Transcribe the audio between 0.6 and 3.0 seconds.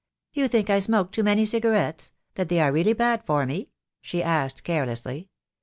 I smoke too many cigarettes— that they are really